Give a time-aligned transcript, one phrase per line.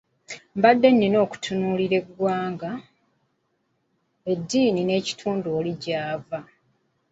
[0.57, 2.71] Mbadde nnina okutunuulira eggwanga,
[4.31, 6.39] eddiini n’ekitundu oli gy’ava.